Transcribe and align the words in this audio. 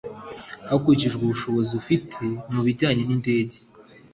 hakurikijwe 0.69 1.21
ubushobozi 1.23 1.71
afite 1.81 2.19
mu 2.53 2.61
bijyanye 2.65 3.01
n 3.05 3.11
indege 3.17 3.55